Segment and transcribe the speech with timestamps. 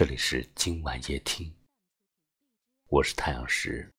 [0.00, 1.54] 这里是今晚夜听，
[2.86, 3.92] 我是太阳石，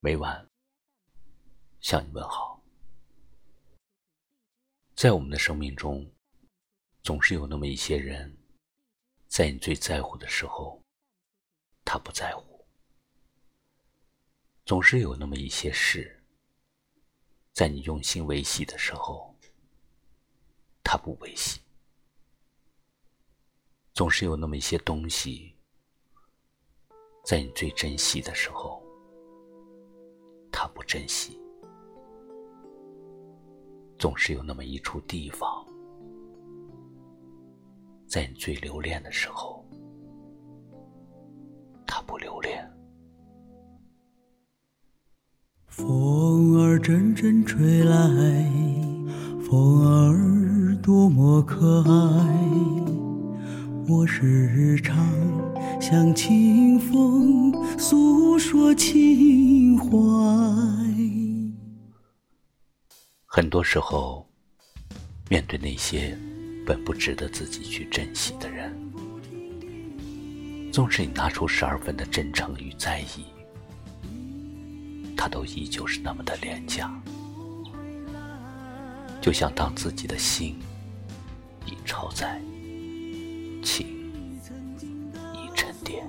[0.00, 0.44] 每晚
[1.80, 2.60] 向你问好。
[4.96, 6.12] 在我们的生命中，
[7.04, 8.36] 总是有那么一些人，
[9.28, 10.82] 在你最在乎的时候，
[11.84, 12.66] 他不在乎；
[14.64, 16.20] 总是有那么一些事，
[17.52, 19.38] 在你用心维系的时候，
[20.82, 21.60] 他不维系。
[23.96, 25.54] 总是有那么一些东西，
[27.24, 28.82] 在你最珍惜的时候，
[30.52, 31.32] 他不珍惜；
[33.98, 35.64] 总是有那么一处地方，
[38.06, 39.64] 在你最留恋的时候，
[41.86, 42.70] 他不留恋。
[45.68, 47.96] 风儿阵阵吹来，
[49.40, 52.95] 风儿多么可爱。
[53.88, 54.96] 我时常
[55.80, 59.88] 向清风诉说情怀。
[63.24, 64.28] 很多时候，
[65.28, 66.18] 面对那些
[66.66, 68.76] 本不值得自己去珍惜的人，
[70.72, 73.24] 纵使你拿出十二分的真诚与在意，
[75.16, 76.90] 他都依旧是那么的廉价。
[79.20, 80.56] 就像当自己的心
[81.66, 82.40] 已超载。
[83.66, 83.84] 情
[85.34, 86.08] 已沉淀。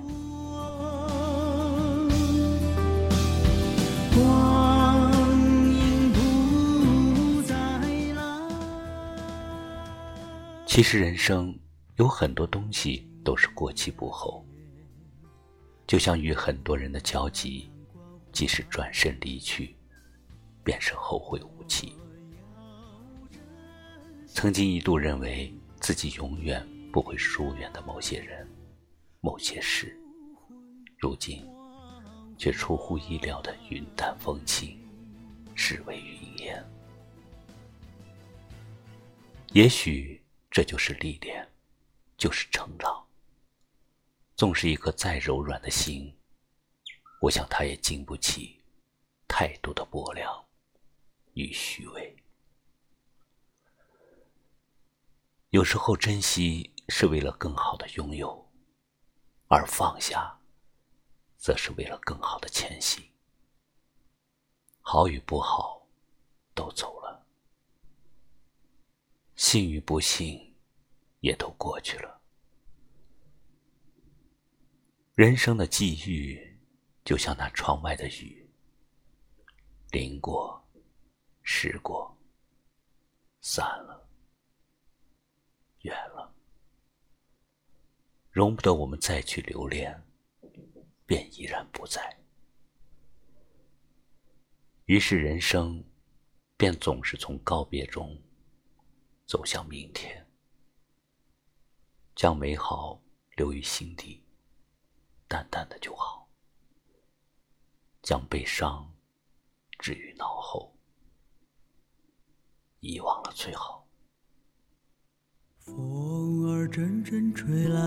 [10.64, 11.52] 其实人生
[11.96, 14.46] 有很多东西都是过期不候，
[15.84, 17.68] 就像与很多人的交集，
[18.30, 19.74] 即使转身离去，
[20.62, 21.92] 便是后会无期。
[24.28, 26.64] 曾经一度认为自己永远。
[26.90, 28.48] 不会疏远的某些人、
[29.20, 29.94] 某些事，
[30.96, 31.46] 如今
[32.38, 34.76] 却出乎意料的云淡风轻，
[35.54, 36.64] 视为云烟。
[39.52, 41.46] 也许这就是历练，
[42.16, 43.06] 就是成长。
[44.34, 46.12] 纵是一颗再柔软的心，
[47.20, 48.58] 我想它也经不起
[49.28, 50.44] 太多的薄凉
[51.34, 52.16] 与虚伪。
[55.50, 56.70] 有时候珍惜。
[56.88, 58.50] 是为了更好的拥有，
[59.48, 60.38] 而放下，
[61.36, 63.04] 则是为了更好的前行。
[64.80, 65.86] 好与不好，
[66.54, 67.22] 都走了；
[69.36, 70.56] 幸与不幸，
[71.20, 72.20] 也都过去了。
[75.14, 76.58] 人生的际遇，
[77.04, 78.48] 就像那窗外的雨，
[79.90, 80.66] 淋过，
[81.42, 82.16] 湿过，
[83.42, 84.08] 散了，
[85.82, 86.17] 远了。
[88.38, 90.00] 容不得我们再去留恋，
[91.04, 92.16] 便已然不在。
[94.84, 95.84] 于是人生，
[96.56, 98.16] 便总是从告别中
[99.26, 100.24] 走向明天，
[102.14, 103.02] 将美好
[103.34, 104.22] 留于心底，
[105.26, 106.24] 淡淡的就好；
[108.02, 108.88] 将悲伤
[109.80, 110.72] 置于脑后，
[112.78, 113.77] 遗忘了最好。
[115.76, 117.80] 风儿阵阵吹来，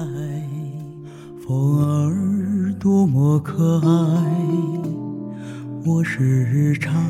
[1.46, 3.88] 风儿多么可爱。
[5.84, 7.04] 我时常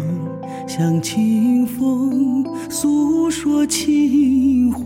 [0.68, 4.82] 向清风诉说情怀。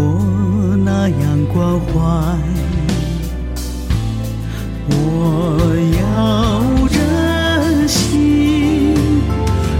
[0.00, 1.92] 我那样关怀，
[4.90, 4.94] 我
[5.98, 8.16] 要珍惜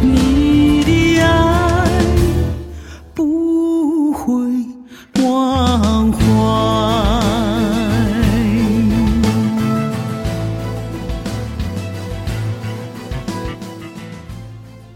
[0.03, 1.27] 你的爱，
[3.15, 4.67] 不会
[5.23, 6.19] 忘怀。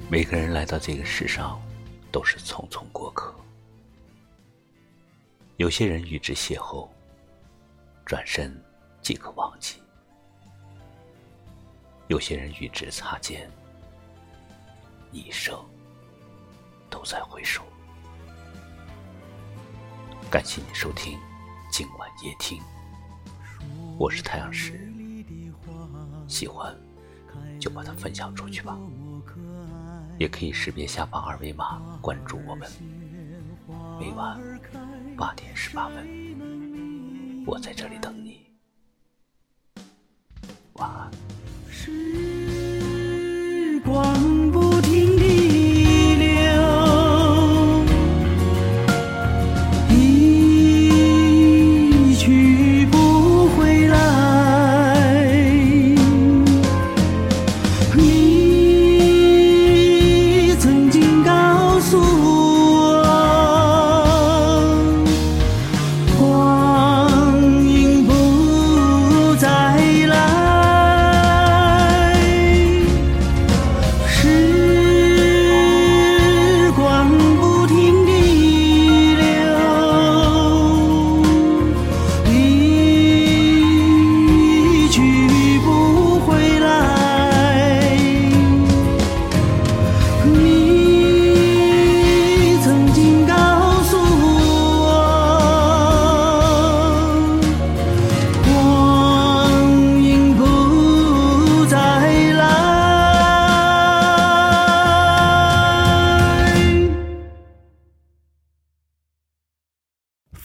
[0.08, 1.60] 每个人来到这个世上，
[2.10, 3.32] 都是匆匆过客。
[5.62, 6.88] 有些人与之邂逅，
[8.04, 8.52] 转身
[9.00, 9.76] 即可忘记；
[12.08, 13.48] 有些人与之擦肩，
[15.12, 15.56] 一生
[16.90, 17.62] 都在回首。
[20.28, 21.16] 感谢你收听
[21.70, 22.60] 今晚夜听，
[23.96, 24.92] 我是太阳石，
[26.26, 26.76] 喜欢
[27.60, 28.76] 就把它分享出去吧，
[30.18, 32.68] 也可以识别下方二维码关注我们，
[34.00, 34.36] 每晚
[35.22, 38.40] 八点十八分，我在这里等你，
[40.72, 41.08] 晚安。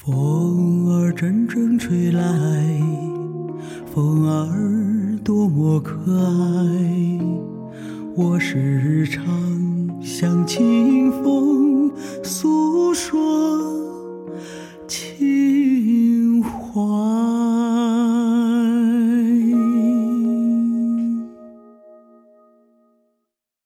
[0.07, 2.24] 风儿阵阵吹来，
[3.94, 7.19] 风儿多么可爱。
[8.15, 9.25] 我时常
[10.01, 11.92] 向清风
[12.24, 13.76] 诉说